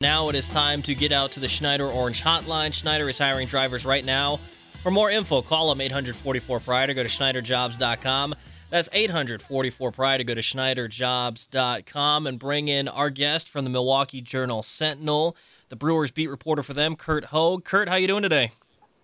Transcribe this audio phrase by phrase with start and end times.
[0.00, 2.72] Now it is time to get out to the Schneider Orange Hotline.
[2.72, 4.38] Schneider is hiring drivers right now.
[4.84, 8.36] For more info, call them 844 Pride or go to SchneiderJobs.com.
[8.70, 14.20] That's 844 Pride to go to SchneiderJobs.com and bring in our guest from the Milwaukee
[14.20, 15.36] Journal Sentinel,
[15.68, 17.64] the Brewers beat reporter for them, Curt Hogg.
[17.64, 18.52] Curt, how you doing today?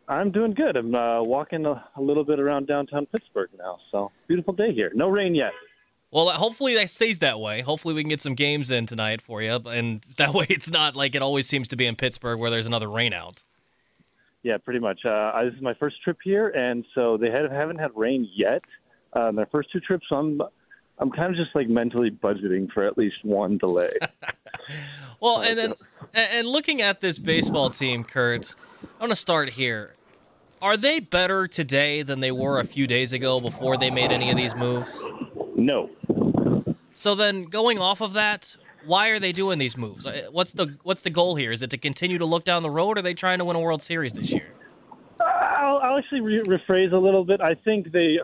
[0.06, 0.76] I'm doing good.
[0.76, 4.92] I'm uh, walking a, a little bit around downtown Pittsburgh now, so beautiful day here.
[4.94, 5.54] No rain yet.
[6.14, 7.60] Well, hopefully that stays that way.
[7.62, 10.94] Hopefully we can get some games in tonight for you, and that way it's not
[10.94, 13.42] like it always seems to be in Pittsburgh where there's another rainout.
[14.44, 15.04] Yeah, pretty much.
[15.04, 18.62] Uh, this is my first trip here, and so they have, haven't had rain yet.
[19.12, 20.40] Uh, their first two trips, so I'm
[20.98, 23.90] I'm kind of just like mentally budgeting for at least one delay.
[25.20, 25.74] well, and then
[26.14, 29.94] and looking at this baseball team, Curt, I want to start here.
[30.62, 34.30] Are they better today than they were a few days ago before they made any
[34.30, 35.00] of these moves?
[35.56, 35.90] No.
[36.94, 40.06] So then, going off of that, why are they doing these moves?
[40.06, 41.52] Uh, what's the what's the goal here?
[41.52, 43.56] Is it to continue to look down the road, or are they trying to win
[43.56, 44.48] a World Series this year?
[45.20, 47.40] I'll, I'll actually re- rephrase a little bit.
[47.40, 48.20] I think they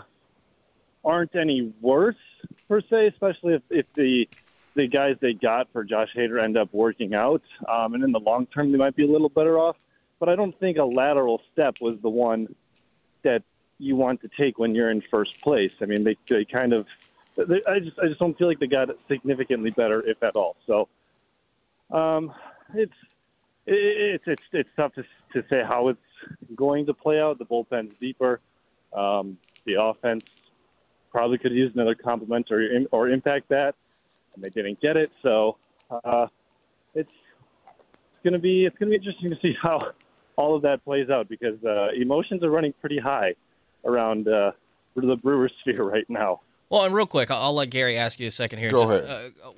[1.04, 2.16] aren't any worse
[2.68, 4.28] per se, especially if, if the
[4.76, 8.20] the guys they got for Josh Hader end up working out, um, and in the
[8.20, 9.76] long term they might be a little better off.
[10.18, 12.54] But I don't think a lateral step was the one
[13.22, 13.42] that
[13.78, 15.72] you want to take when you're in first place.
[15.80, 16.86] I mean, they they kind of
[17.38, 20.56] I just I just don't feel like they got significantly better, if at all.
[20.66, 20.88] So,
[21.90, 22.32] um,
[22.74, 22.92] it's
[23.66, 26.00] it's it's it's tough to to say how it's
[26.54, 27.38] going to play out.
[27.38, 28.40] The bullpen's deeper.
[28.92, 30.24] Um, the offense
[31.10, 33.74] probably could use another compliment or or impact that,
[34.34, 35.10] and they didn't get it.
[35.22, 35.56] So,
[36.04, 36.26] uh,
[36.94, 39.92] it's it's gonna be it's gonna be interesting to see how
[40.36, 43.34] all of that plays out because uh, emotions are running pretty high
[43.84, 44.52] around uh,
[44.96, 46.40] the Brewers sphere right now.
[46.70, 48.70] Well, and real quick, I'll, I'll let Gary ask you a second here.
[48.70, 49.34] Go ahead.
[49.44, 49.50] Uh,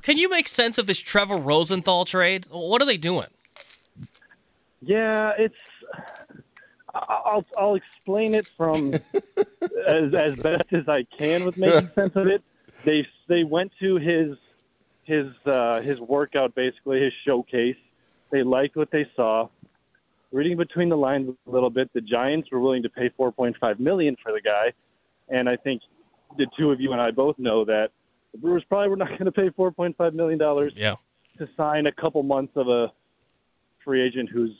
[0.00, 2.46] can you make sense of this Trevor Rosenthal trade?
[2.50, 3.28] What are they doing?
[4.80, 5.54] Yeah, it's.
[6.94, 8.94] I'll I'll explain it from
[9.86, 12.42] as as best as I can with making sense of it.
[12.84, 14.36] They they went to his
[15.04, 17.76] his uh, his workout basically his showcase.
[18.30, 19.48] They liked what they saw.
[20.32, 24.16] Reading between the lines a little bit, the Giants were willing to pay 4.5 million
[24.22, 24.72] for the guy,
[25.28, 25.82] and I think
[26.36, 27.90] the two of you and I both know that
[28.32, 30.96] the Brewers probably were not going to pay four point five million dollars yeah.
[31.38, 32.92] to sign a couple months of a
[33.84, 34.56] free agent who's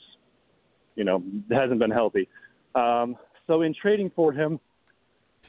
[0.95, 2.27] you know hasn't been healthy.
[2.75, 3.17] Um,
[3.47, 4.59] so in trading for him,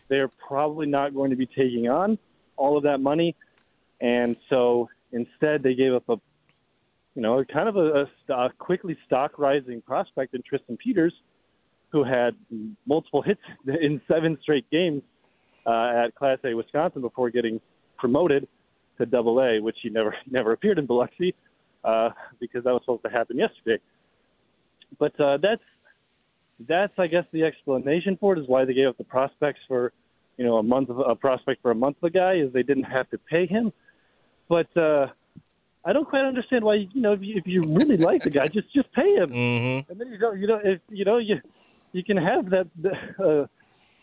[0.09, 2.19] they're probably not going to be taking on
[2.57, 3.37] all of that money,
[4.01, 6.17] and so instead they gave up a
[7.15, 11.15] you know kind of a, a, a quickly stock rising prospect in Tristan Peters,
[11.91, 12.35] who had
[12.87, 15.03] multiple hits in seven straight games
[15.67, 17.61] uh, at Class A Wisconsin before getting
[17.99, 18.47] promoted
[18.99, 21.35] to Double A, which he never never appeared in Biloxi
[21.85, 22.11] uh,
[22.41, 23.83] because that was supposed to happen yesterday.
[24.99, 25.63] But uh, that's
[26.69, 29.93] that's I guess the explanation for it is why they gave up the prospects for
[30.37, 32.63] you know a month of a prospect for a month of a guy is they
[32.63, 33.73] didn't have to pay him.
[34.49, 35.09] But uh,
[35.85, 38.49] I don't quite understand why you know if you, if you really like the guy,
[38.49, 39.91] just just pay him, mm-hmm.
[39.91, 41.41] and then you don't you know if you know you
[41.93, 42.67] you can have that
[43.19, 43.47] uh,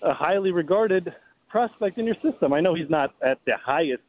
[0.08, 1.14] a highly regarded
[1.52, 2.54] prospect in your system.
[2.54, 4.04] I know he's not at the highest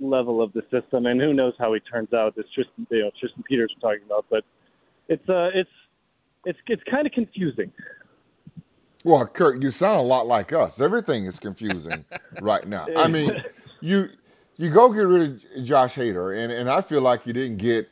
[0.00, 2.34] level of the system, and who knows how he turns out.
[2.34, 4.44] This Tristan, you know, Tristan Peters we're talking about, but
[5.08, 5.70] it's uh, it's
[6.46, 7.70] it's it's kind of confusing.
[9.04, 10.80] Well, Curt, you sound a lot like us.
[10.80, 12.04] Everything is confusing
[12.40, 12.86] right now.
[12.96, 13.30] I mean,
[13.80, 14.08] you
[14.56, 17.88] you go get rid of Josh Hader, and and I feel like you didn't get,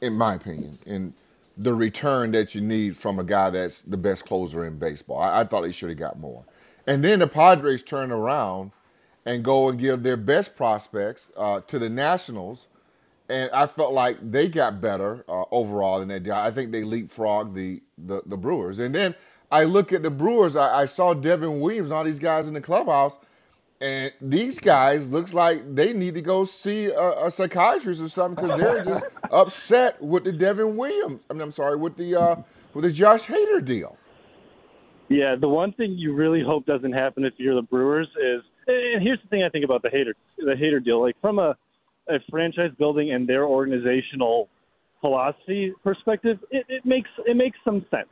[0.00, 1.12] in my opinion, in
[1.56, 5.18] the return that you need from a guy that's the best closer in baseball.
[5.18, 6.44] I, I thought he should have got more.
[6.86, 8.72] And then the Padres turn around
[9.26, 12.66] and go and give their best prospects uh, to the Nationals.
[13.28, 16.28] And I felt like they got better uh, overall in that.
[16.28, 18.80] I think they leapfrogged the, the, the Brewers.
[18.80, 19.14] And then
[19.50, 20.56] I look at the Brewers.
[20.56, 23.16] I, I saw Devin Williams, all these guys in the clubhouse,
[23.80, 28.44] and these guys looks like they need to go see a, a psychiatrist or something
[28.44, 31.20] because they're just upset with the Devin Williams.
[31.30, 32.36] I mean, I'm sorry, with the uh,
[32.72, 33.96] with the Josh Hader deal.
[35.14, 39.00] Yeah, the one thing you really hope doesn't happen if you're the Brewers is, and
[39.00, 41.00] here's the thing I think about the Hader the Hader deal.
[41.00, 41.56] Like from a,
[42.08, 44.48] a franchise building and their organizational
[45.00, 48.08] philosophy perspective, it, it makes it makes some sense.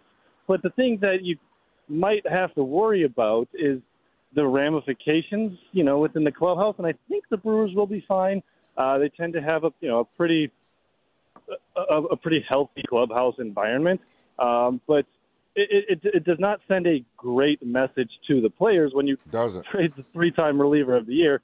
[0.46, 1.38] But the thing that you
[1.88, 3.80] might have to worry about is
[4.36, 6.76] the ramifications, you know, within the clubhouse.
[6.78, 8.44] And I think the Brewers will be fine.
[8.76, 10.52] Uh, they tend to have a you know a pretty
[11.76, 14.00] a, a pretty healthy clubhouse environment.
[14.38, 15.04] Um, but
[15.54, 19.64] it, it, it does not send a great message to the players when you Doesn't.
[19.66, 21.40] trade the three-time reliever of the year,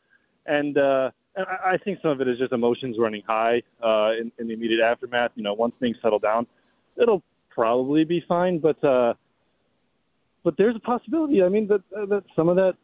[0.46, 4.12] and uh, and I, I think some of it is just emotions running high uh,
[4.12, 5.32] in, in the immediate aftermath.
[5.34, 6.46] You know, once things settle down,
[7.00, 8.58] it'll probably be fine.
[8.58, 9.14] But uh,
[10.44, 11.42] but there's a possibility.
[11.42, 12.74] I mean, that that some of that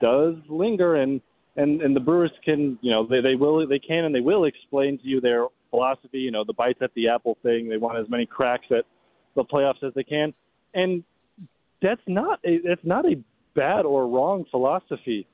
[0.00, 1.20] does linger, and
[1.56, 4.44] and and the Brewers can, you know, they they will they can and they will
[4.44, 6.18] explain to you their philosophy.
[6.18, 7.68] You know, the bites at the apple thing.
[7.68, 8.84] They want as many cracks at
[9.34, 10.34] the playoffs as they can,
[10.74, 11.04] and
[11.82, 13.22] that's not a that's not a
[13.54, 15.26] bad or wrong philosophy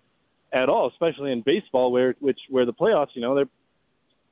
[0.53, 3.49] at all, especially in baseball where which where the playoffs, you know, they're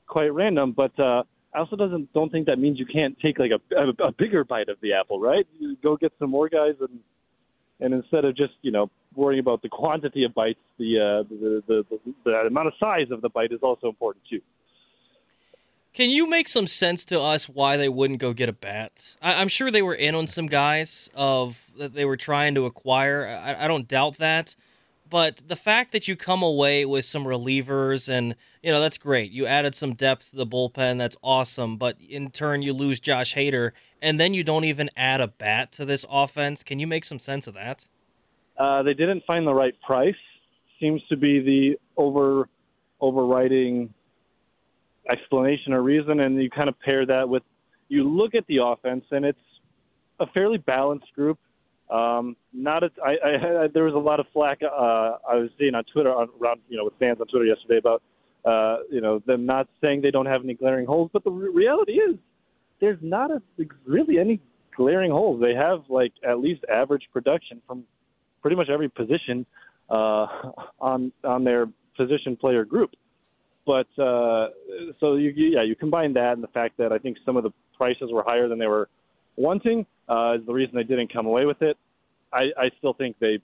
[0.06, 0.72] quite random.
[0.72, 1.24] But uh,
[1.54, 4.44] I also doesn't don't think that means you can't take like a, a, a bigger
[4.44, 5.46] bite of the apple, right?
[5.58, 7.00] You go get some more guys and
[7.80, 11.62] and instead of just you know worrying about the quantity of bites, the uh, the,
[11.66, 14.40] the, the the amount of size of the bite is also important too.
[15.94, 19.14] Can you make some sense to us why they wouldn't go get a bat?
[19.22, 22.66] I, am sure they were in on some guys of that they were trying to
[22.66, 23.28] acquire.
[23.28, 24.56] I, I don't doubt that,
[25.08, 29.30] but the fact that you come away with some relievers and you know that's great.
[29.30, 30.98] You added some depth to the bullpen.
[30.98, 31.76] That's awesome.
[31.76, 33.70] But in turn, you lose Josh Hader,
[34.02, 36.64] and then you don't even add a bat to this offense.
[36.64, 37.86] Can you make some sense of that?
[38.58, 40.16] Uh, they didn't find the right price.
[40.80, 42.48] Seems to be the over
[43.00, 43.94] overriding
[45.10, 47.42] explanation or reason, and you kind of pair that with
[47.88, 49.38] you look at the offense, and it's
[50.20, 51.38] a fairly balanced group.
[51.90, 55.50] Um, not a, I, I, I, there was a lot of flack uh, I was
[55.58, 58.02] seeing on Twitter on, around you know with fans on Twitter yesterday about
[58.44, 61.50] uh, you know them not saying they don't have any glaring holes, but the re-
[61.52, 62.16] reality is
[62.80, 63.42] there's not a,
[63.86, 64.40] really any
[64.76, 65.40] glaring holes.
[65.40, 67.84] They have like at least average production from
[68.40, 69.44] pretty much every position
[69.90, 70.26] uh,
[70.80, 71.66] on on their
[71.96, 72.90] position player group.
[73.66, 74.48] But uh,
[75.00, 77.50] so you, yeah, you combine that and the fact that I think some of the
[77.76, 78.88] prices were higher than they were
[79.36, 81.76] wanting uh, is the reason they didn't come away with it.
[82.32, 83.38] I, I still think they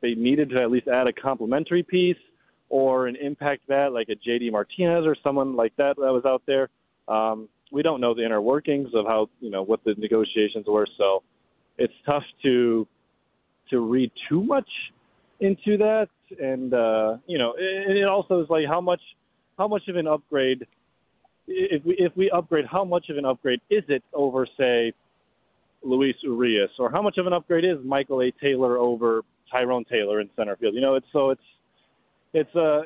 [0.00, 2.18] they needed to at least add a complementary piece
[2.68, 6.42] or an impact bat like a JD Martinez or someone like that that was out
[6.46, 6.68] there.
[7.08, 10.86] Um, we don't know the inner workings of how you know what the negotiations were,
[10.98, 11.22] so
[11.78, 12.86] it's tough to
[13.70, 14.68] to read too much
[15.40, 16.08] into that,
[16.40, 19.00] and uh, you know, it, it also is like how much
[19.58, 20.66] how much of an upgrade
[21.46, 24.92] if we if we upgrade, how much of an upgrade is it over say
[25.82, 28.30] Luis Urias, or how much of an upgrade is Michael A.
[28.30, 30.74] Taylor over Tyrone Taylor in center field?
[30.74, 31.42] You know, it's so it's
[32.32, 32.82] it's a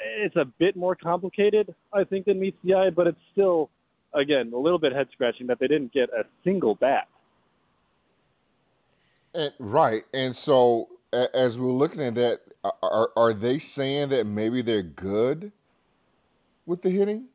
[0.00, 3.70] it's a bit more complicated, I think, than meets the eye, but it's still
[4.14, 7.08] again a little bit head scratching that they didn't get a single bat.
[9.34, 14.62] And, right, and so as we're looking at that, are are they saying that maybe
[14.62, 15.52] they're good
[16.66, 17.26] with the hitting?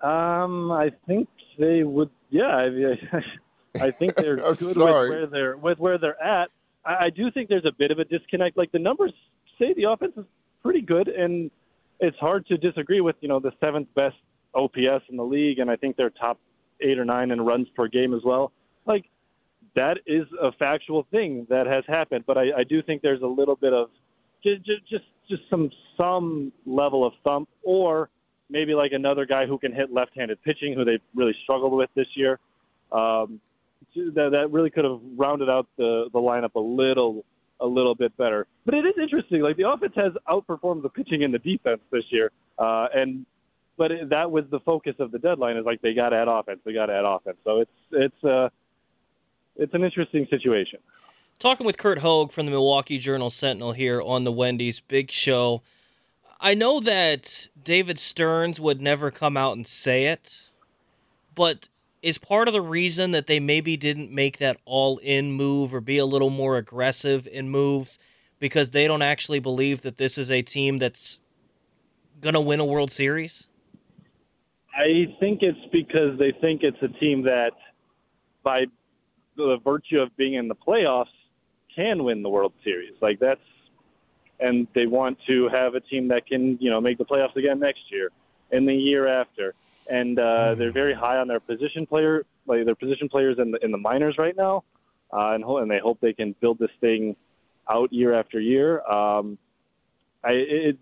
[0.00, 2.10] Um, I think they would.
[2.30, 5.10] Yeah, I, I think they're good sorry.
[5.10, 6.50] with where they're with where they're at.
[6.84, 8.56] I, I do think there's a bit of a disconnect.
[8.56, 9.12] Like the numbers
[9.58, 10.24] say, the offense is
[10.62, 11.50] pretty good, and
[12.00, 14.16] it's hard to disagree with you know the seventh best
[14.54, 16.38] OPS in the league, and I think they're top
[16.80, 18.52] eight or nine in runs per game as well.
[18.86, 19.06] Like
[19.78, 22.24] that is a factual thing that has happened.
[22.26, 23.90] But I, I do think there's a little bit of
[24.42, 28.10] just just just some some level of thump, or
[28.50, 32.08] maybe like another guy who can hit left-handed pitching, who they really struggled with this
[32.14, 32.40] year.
[32.90, 33.40] Um,
[33.94, 37.24] that that really could have rounded out the the lineup a little
[37.60, 38.46] a little bit better.
[38.64, 39.42] But it is interesting.
[39.42, 43.24] Like the offense has outperformed the pitching and the defense this year, uh, and
[43.76, 45.56] but it, that was the focus of the deadline.
[45.56, 46.60] Is like they got to add offense.
[46.64, 47.38] They got to add offense.
[47.44, 48.48] So it's it's uh,
[49.58, 50.78] it's an interesting situation.
[51.38, 55.62] Talking with Curt Hogg from the Milwaukee Journal Sentinel here on the Wendy's Big Show.
[56.40, 60.50] I know that David Stearns would never come out and say it,
[61.34, 61.68] but
[62.00, 65.80] is part of the reason that they maybe didn't make that all in move or
[65.80, 67.98] be a little more aggressive in moves
[68.38, 71.18] because they don't actually believe that this is a team that's
[72.20, 73.46] going to win a World Series?
[74.76, 77.50] I think it's because they think it's a team that,
[78.44, 78.66] by
[79.46, 81.06] the virtue of being in the playoffs
[81.74, 82.94] can win the World Series.
[83.00, 83.40] Like that's
[84.40, 87.58] and they want to have a team that can, you know, make the playoffs again
[87.58, 88.10] next year
[88.52, 89.54] and the year after.
[89.90, 90.58] And uh, mm-hmm.
[90.58, 93.78] they're very high on their position player, like their position players in the in the
[93.78, 94.64] minors right now,
[95.12, 97.16] uh, and and they hope they can build this thing
[97.70, 98.82] out year after year.
[98.82, 99.38] Um,
[100.24, 100.76] I, it,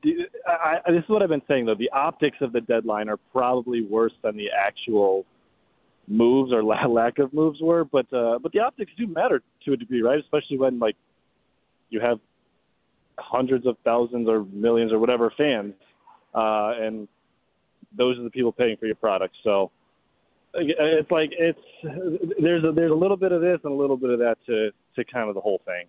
[0.47, 1.75] I, this is what I've been saying though.
[1.77, 5.25] The optics of the deadline are probably worse than the actual
[6.09, 9.77] moves or lack of moves were, but uh, but the optics do matter to a
[9.77, 10.19] degree, right?
[10.19, 10.97] Especially when like
[11.91, 12.19] you have
[13.19, 15.75] hundreds of thousands or millions or whatever fans,
[16.35, 17.09] uh, and
[17.97, 19.35] those are the people paying for your product.
[19.43, 19.71] So
[20.55, 21.59] it's like it's
[22.41, 24.71] there's a, there's a little bit of this and a little bit of that to
[24.97, 25.87] to kind of the whole thing.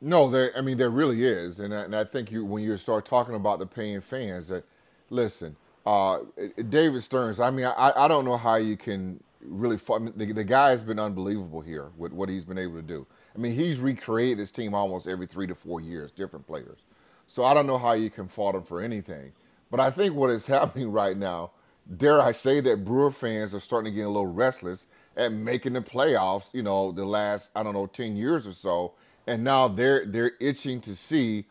[0.00, 0.52] No, there.
[0.56, 3.34] I mean, there really is, and I, and I think you when you start talking
[3.34, 4.64] about the paying fans, that
[5.10, 5.56] listen,
[5.86, 6.20] uh,
[6.68, 7.40] David Stearns.
[7.40, 9.78] I mean, I, I don't know how you can really.
[9.92, 12.82] I mean, the, the guy has been unbelievable here with what he's been able to
[12.82, 13.06] do.
[13.34, 16.80] I mean, he's recreated his team almost every three to four years, different players.
[17.26, 19.32] So I don't know how you can fault him for anything.
[19.70, 21.52] But I think what is happening right now,
[21.96, 25.74] dare I say that Brewer fans are starting to get a little restless at making
[25.74, 26.52] the playoffs.
[26.52, 28.94] You know, the last I don't know ten years or so
[29.26, 31.46] and now they're they're itching to see.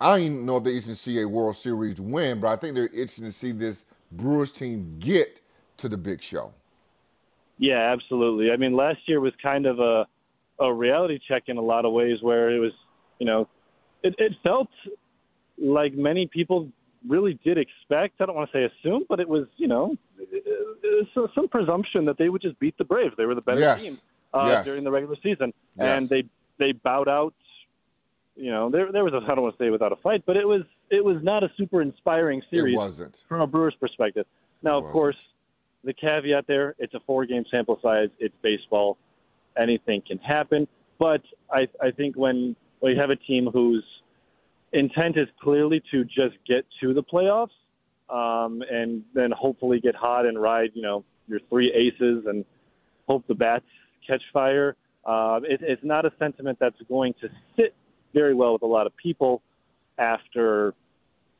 [0.00, 2.56] I don't even know if they're itching to see a World Series win, but I
[2.56, 5.40] think they're itching to see this Brewers team get
[5.78, 6.52] to the big show.
[7.58, 8.50] Yeah, absolutely.
[8.50, 10.06] I mean, last year was kind of a
[10.58, 12.72] a reality check in a lot of ways, where it was,
[13.18, 13.46] you know,
[14.02, 14.68] it, it felt
[15.58, 16.68] like many people
[17.06, 18.20] really did expect.
[18.20, 19.96] I don't want to say assume, but it was, you know,
[21.14, 23.14] some presumption that they would just beat the Braves.
[23.16, 23.82] They were the better yes.
[23.82, 23.98] team
[24.32, 24.64] uh, yes.
[24.64, 25.86] during the regular season, yes.
[25.86, 26.24] and they
[26.58, 27.34] they bowed out.
[28.36, 30.36] You know, there there was a, I don't want to say without a fight, but
[30.36, 32.74] it was it was not a super inspiring series.
[32.74, 34.26] It wasn't from a Brewers perspective.
[34.62, 35.16] Now, of course,
[35.84, 38.10] the caveat there: it's a four game sample size.
[38.18, 38.98] It's baseball.
[39.56, 40.68] Anything can happen.
[40.98, 43.84] But I I think when when you have a team whose
[44.72, 47.56] intent is clearly to just get to the playoffs,
[48.10, 52.44] um, and then hopefully get hot and ride, you know, your three aces and
[53.08, 53.64] hope the bats
[54.06, 54.76] catch fire.
[55.06, 57.74] Uh, it, it's not a sentiment that's going to sit
[58.16, 59.42] very well with a lot of people
[59.98, 60.72] after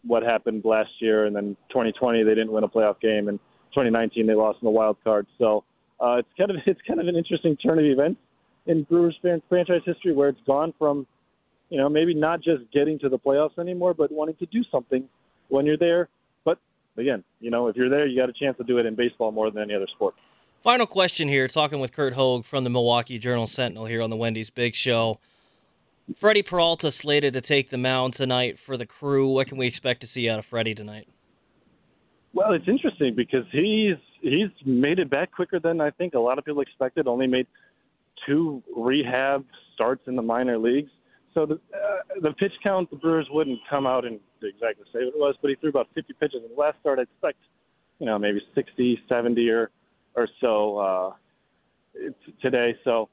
[0.06, 3.38] what happened last year, and then 2020 they didn't win a playoff game, and
[3.72, 5.26] 2019 they lost in the wild card.
[5.38, 5.64] So
[5.98, 8.20] uh, it's kind of it's kind of an interesting turn of events
[8.66, 9.16] in Brewers
[9.48, 11.06] franchise history, where it's gone from,
[11.70, 15.08] you know, maybe not just getting to the playoffs anymore, but wanting to do something
[15.48, 16.08] when you're there.
[16.44, 16.58] But
[16.98, 19.32] again, you know, if you're there, you got a chance to do it in baseball
[19.32, 20.14] more than any other sport.
[20.62, 24.16] Final question here, talking with Curt Hogg from the Milwaukee Journal Sentinel here on the
[24.16, 25.20] Wendy's Big Show.
[26.14, 29.28] Freddie Peralta slated to take the mound tonight for the crew.
[29.28, 31.08] What can we expect to see out of Freddie tonight?
[32.32, 36.38] Well, it's interesting because he's he's made it back quicker than I think a lot
[36.38, 37.06] of people expected.
[37.08, 37.46] Only made
[38.26, 39.44] two rehab
[39.74, 40.90] starts in the minor leagues.
[41.34, 45.14] So the uh, the pitch count the Brewers wouldn't come out and exactly say what
[45.14, 46.98] it was, but he threw about 50 pitches in the last start.
[46.98, 47.38] I expect,
[47.98, 49.70] you know, maybe 60, 70 or
[50.14, 51.12] or so uh,
[52.40, 52.76] today.
[52.84, 53.08] So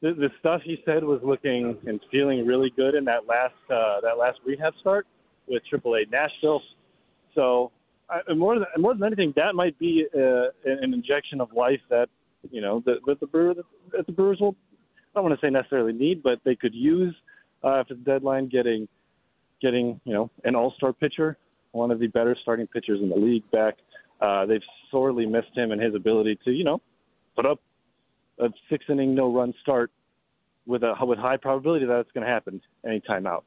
[0.00, 4.00] the, the stuff he said was looking and feeling really good in that last uh,
[4.02, 5.06] that last rehab start
[5.48, 6.62] with AAA Nashville.
[7.34, 7.72] So
[8.08, 12.08] I, more than more than anything, that might be uh, an injection of life that
[12.50, 13.54] you know that, that the Brewer
[13.92, 14.54] that the Brewers will
[14.92, 17.14] I don't want to say necessarily need, but they could use
[17.64, 18.86] uh, after the deadline getting
[19.60, 21.36] getting you know an all-star pitcher,
[21.72, 23.74] one of the better starting pitchers in the league back.
[24.20, 26.80] Uh, they've sorely missed him and his ability to, you know,
[27.36, 27.60] put up
[28.40, 29.90] a six inning no run start
[30.66, 33.44] with a with high probability that it's going to happen anytime out.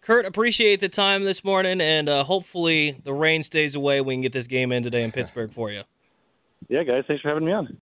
[0.00, 4.00] Curt, appreciate the time this morning, and uh, hopefully the rain stays away.
[4.00, 5.82] We can get this game in today in Pittsburgh for you.
[6.68, 7.66] Yeah, guys, thanks for having me on.